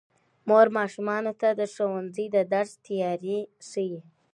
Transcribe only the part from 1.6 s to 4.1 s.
ښوونځي د درس تیاری ښيي